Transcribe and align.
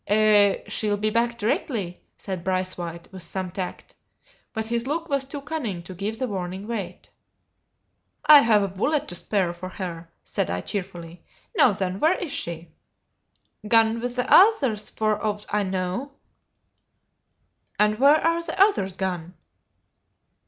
"Eh, 0.07 0.63
she'll 0.67 0.97
be 0.97 1.11
back 1.11 1.37
directly!" 1.37 2.01
said 2.17 2.43
Braithwaite, 2.43 3.07
with 3.11 3.21
some 3.21 3.51
tact; 3.51 3.93
but 4.51 4.65
his 4.65 4.87
look 4.87 5.07
was 5.09 5.25
too 5.25 5.41
cunning 5.41 5.83
to 5.83 5.93
give 5.93 6.17
the 6.17 6.27
warning 6.27 6.65
weight. 6.67 7.11
"I've 8.25 8.63
a 8.63 8.67
bullet 8.67 9.07
to 9.09 9.13
spare 9.13 9.53
for 9.53 9.69
her," 9.69 10.09
said 10.23 10.49
I, 10.49 10.61
cheerfully; 10.61 11.23
"now, 11.55 11.71
then, 11.71 11.99
where 11.99 12.15
is 12.17 12.31
she?" 12.31 12.71
"Gone 13.67 14.01
wi' 14.01 14.07
the 14.07 14.25
oothers, 14.33 14.89
for 14.89 15.23
owt 15.23 15.45
I 15.51 15.61
knaw." 15.61 16.09
"And 17.77 17.99
where 17.99 18.15
are 18.17 18.41
the 18.41 18.59
others 18.59 18.95
gone?" 18.97 19.35